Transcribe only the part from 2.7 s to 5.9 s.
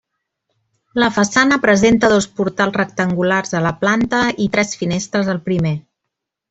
rectangulars a la planta i tres finestres al primer.